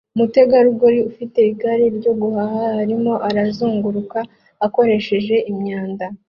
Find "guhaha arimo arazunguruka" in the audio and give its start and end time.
2.21-4.19